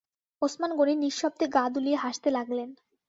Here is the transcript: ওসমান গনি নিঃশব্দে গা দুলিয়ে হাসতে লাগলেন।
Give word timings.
ওসমান 0.41 0.71
গনি 0.77 0.93
নিঃশব্দে 0.95 1.45
গা 1.55 1.63
দুলিয়ে 1.73 1.97
হাসতে 1.97 2.29
লাগলেন। 2.31 2.69